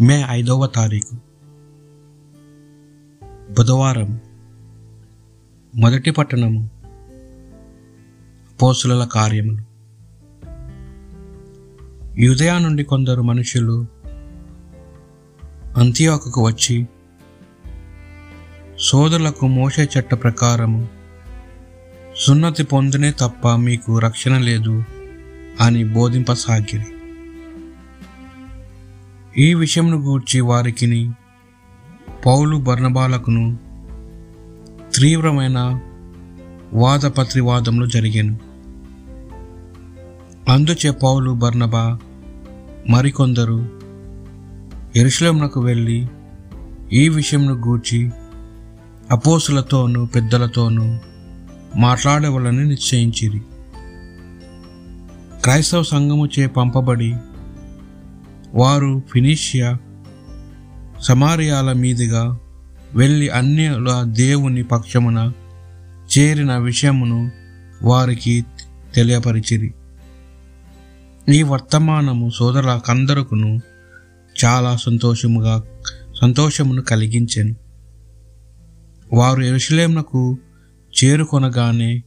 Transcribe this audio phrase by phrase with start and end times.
[0.00, 1.16] మే ఐదవ తారీఖు
[3.52, 4.20] బుధవారం
[5.74, 6.70] మొదటి పట్టణము
[8.62, 9.64] పోసుల కార్యములు.
[12.20, 13.86] యుదయా నుండి కొందరు మనుషులు
[15.76, 16.88] అంత్యోకకు వచ్చి
[18.78, 20.88] సోదరులకు మోసే చట్ట ప్రకారము
[22.16, 24.84] సున్నతి పొందినే తప్ప మీకు రక్షణ లేదు
[25.60, 26.97] అని బోధింపసాగిరి.
[29.36, 31.12] ఈ విషయంను గూర్చి వారికిని
[32.26, 33.58] పౌలు బర్ణబాలకును
[34.94, 35.80] తీవ్రమైన
[36.72, 38.38] వాదపత్రివాదములు జరిగాను.
[40.48, 41.98] అందుచే పౌలు బర్ణబా
[42.88, 43.68] మరికొందరు
[44.96, 46.08] ఎరుశలంనకు వెళ్ళి
[46.92, 48.10] ఈ విషయంను గూర్చి
[49.10, 50.98] అపోసులతోనూ పెద్దలతోనూ
[51.76, 53.40] మాట్లాడవాలని నిశ్చయించిరి.
[55.42, 57.16] క్రైస్తవ సంఘము చే పంపబడి
[58.54, 59.78] వారు ఫినిషియా
[61.00, 62.38] సమారియాల మీదుగా
[62.94, 65.32] వెళ్ళి అన్యుల దేవుని పక్షమున
[66.18, 67.30] చేరిన విషయమును
[67.82, 68.44] వారికి
[68.94, 69.74] తెలియపరిచిరి.
[71.28, 73.60] ఈ వర్తమానము సోదరుల కందరుకును
[74.44, 75.62] చాలా సంతోషముగా
[76.20, 77.56] సంతోషమును కలిగించాను.
[79.12, 80.38] వారు ఎరుషలేమునకు
[81.04, 82.02] చేరుకొనగానే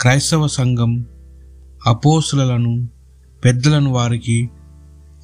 [0.00, 1.06] క్రైస్తవ సంఘం
[1.86, 2.88] అపోసులను
[3.44, 4.50] పెద్దలను వారికి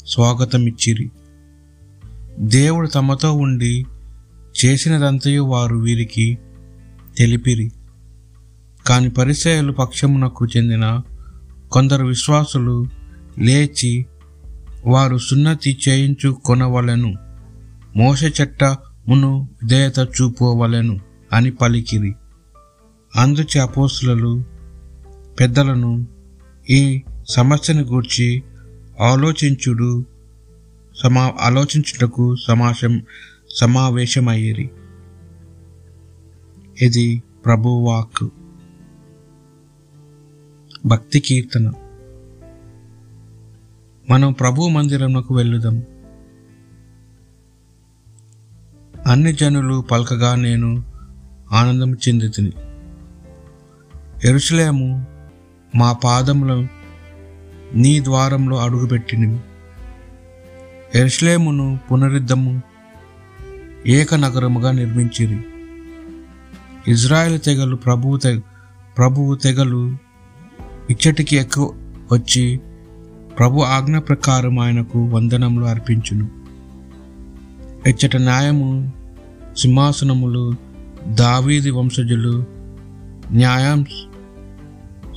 [0.08, 1.10] స్వాగతమిచ్చిరి.
[2.38, 3.86] దేవుడు తమతో ఉండి
[4.64, 6.38] చేసినదంతయు వారు వీరికి
[7.18, 7.72] తెలిపిరి.
[8.86, 11.00] కాని పరిచయలు పక్షమునకు చెందిన
[11.72, 12.86] కొందరు విశ్వాసులు
[13.38, 14.06] లేచి
[14.86, 17.14] వారు సున్నతి చేయించుకొనవలెను
[17.96, 21.00] మోస చట్టమును విధేయత చూపవలెను
[21.32, 22.14] అని పలికిరి.
[23.16, 24.44] అందుచే అపోస్తులు
[25.40, 26.06] పెద్దలను
[26.70, 28.42] ఈ సమస్యను గూర్చి
[29.00, 30.04] ఆలోచించుడు
[30.94, 33.02] సమా ఆలోచించుటకు సమాశం
[33.54, 34.70] సమావేశమయ్యేది
[36.82, 38.28] ఇది ప్రభువాక్
[40.86, 41.72] భక్తి కీర్తన.
[44.10, 45.82] మనం ప్రభు మందిరంలోకి వెళ్ళుదాం.
[49.06, 50.84] అన్ని జనులు పలకగా నేను
[51.52, 52.52] ఆనందం చెందుతుంది
[54.24, 55.06] ఎరుసలేము
[55.74, 56.66] మా పాదంలో
[57.74, 59.38] నీ ద్వారంలో అడుగుపెట్టినవి
[60.94, 62.62] ఎర్ష్లేమును పునరుద్ధము
[63.86, 65.38] ఏక నగరముగా నిర్మించిరి
[66.88, 68.38] ఇజ్రాయెల్ తెగలు ప్రభువు తెగ
[68.98, 69.96] ప్రభువు తెగలు
[70.90, 71.74] ఇచ్చటికి ఎక్కువ
[72.12, 72.60] వచ్చి
[73.38, 76.28] ప్రభు ఆజ్ఞ ప్రకారం ఆయనకు వందనములు అర్పించును
[77.88, 78.92] ఇచ్చట న్యాయము
[79.56, 80.56] సింహాసనములు
[81.14, 82.44] దావీది వంశజులు
[83.32, 83.86] న్యాయం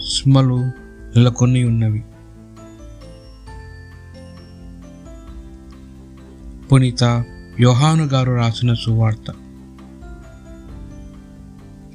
[0.09, 0.59] స్మలు
[1.15, 2.03] నెలకొని ఉన్నవి
[6.71, 7.23] పునీత
[7.59, 9.33] యోహాను గారు రాసిన సువార్త.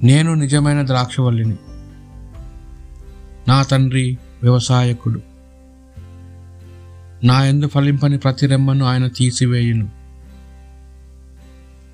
[0.03, 1.57] నేను నిజమైన ద్రాక్షవల్లిని
[3.49, 5.23] నా తండ్రి వ్యవసాయకుడు.
[7.25, 9.89] నా ఎందు ఫలింపని ప్రతి రెమ్మను ఆయన తీసివేయును.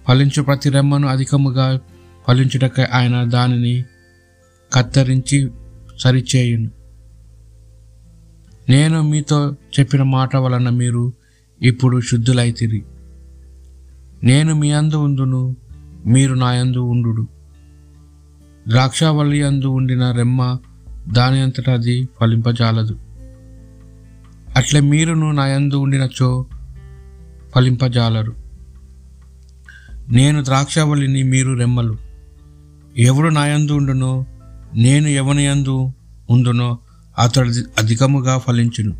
[0.08, 1.80] ఫలించు ప్రతి రెమ్మను అధికముగా
[2.28, 3.84] ఫలించుటకై ఆయన దానిని
[4.72, 5.50] కత్తిరించి
[5.98, 6.70] సరిచేయును.
[8.68, 11.12] నేను మీతో చెప్పిన మాట వలన మీరు
[11.62, 12.82] ఇప్పుడు శుద్ధులైతిరి
[14.24, 15.56] నేను మీ అందు ఉందును
[16.06, 17.26] మీరు నా యందు ఉండు
[18.68, 20.58] ద్రాక్షావల్లి అందు ఉండిన రెమ్మ
[21.12, 22.98] దాని అంతటా అది ఫలింపజాలదు.
[24.56, 26.46] అట్లే మీరును నా యందు ఉండినచో
[27.54, 28.34] ఫలింపజాలరు.
[30.08, 31.96] నేను ద్రాక్షావళిని మీరు రెమ్మలు.
[32.98, 34.26] ఎవడు నా యందు ఉండునో
[34.74, 35.92] నేను ఎవనియందు
[36.30, 36.78] ఉండునో
[37.18, 37.48] అతడు
[37.78, 38.96] అధికముగా ఫలించును.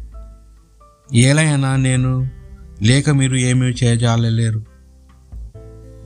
[1.15, 2.42] ఏలైనా నేను
[2.83, 4.65] లేక మీరు ఏమీ చేయజాలలేరు.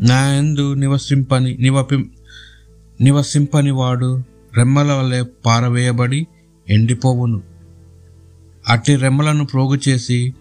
[0.01, 2.11] నా యందు నివసింపని నివపి
[3.01, 4.23] నివసింపని వాడు
[4.57, 6.27] రెమ్మల వలె పారవేయబడి
[6.69, 7.43] ఎండిపోవును.
[8.69, 10.35] అట్టి రెమ్మలను ప్రోగు చేసి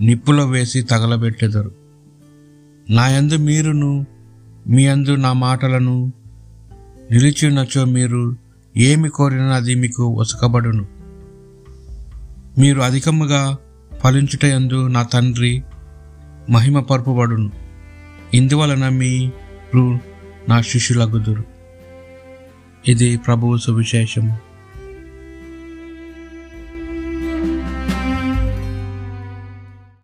[0.00, 1.72] నిప్పులో వేసి తగలబెట్టెదరు.
[2.90, 4.06] నా యందు మీరును
[4.66, 6.12] మీ యందు నా మాటలను
[7.10, 8.36] నిలిచినచో మీరు
[8.76, 10.86] ఏమి కోరినా అది మీకు వసకబడును
[12.58, 13.56] మీరు అధికముగా
[14.02, 15.62] ఫలించుట ఎందు నా తండ్రి
[16.50, 17.50] మహిమ పరుపుబడును.
[18.34, 19.98] ఇందువలన మీరు
[20.48, 21.44] నా శిష్యులగుదురు.
[22.88, 24.51] ఇది ప్రభువు సువిశేషము.